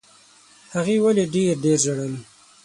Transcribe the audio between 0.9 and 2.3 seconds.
ولي ډېر ډېر ژړل؟